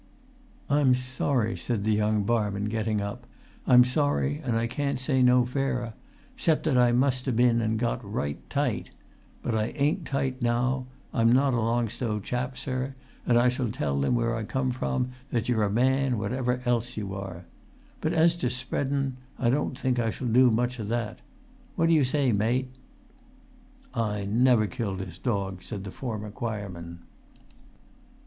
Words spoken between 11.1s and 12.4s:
I'm not a Long Stow